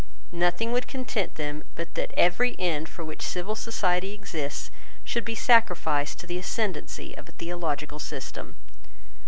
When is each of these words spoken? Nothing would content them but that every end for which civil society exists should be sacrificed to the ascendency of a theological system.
Nothing 0.33 0.71
would 0.71 0.87
content 0.87 1.35
them 1.35 1.63
but 1.75 1.93
that 1.93 2.11
every 2.17 2.55
end 2.57 2.89
for 2.89 3.05
which 3.05 3.21
civil 3.21 3.53
society 3.53 4.13
exists 4.15 4.71
should 5.03 5.23
be 5.23 5.35
sacrificed 5.35 6.17
to 6.21 6.25
the 6.25 6.39
ascendency 6.39 7.15
of 7.15 7.29
a 7.29 7.33
theological 7.33 7.99
system. 7.99 8.55